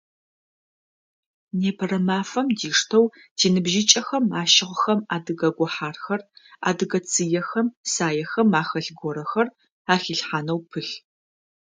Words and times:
Непэрэ 1.61 1.99
мафэм 2.07 2.47
диштэу 2.57 3.05
тиныбжьыкӏэхэм 3.37 4.25
ащыгъхэм 4.41 4.99
адыгэ 5.15 5.49
гухьархэр, 5.57 6.21
адыгэ 6.69 6.99
цыехэм, 7.09 7.67
саехэм 7.93 8.49
ахэлъ 8.61 8.91
горэхэр 8.99 9.47
ахилъхьанэу 9.93 10.59
пылъ. 10.69 10.93